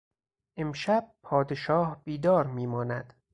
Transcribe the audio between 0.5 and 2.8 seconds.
امشب پادشاه بیدار می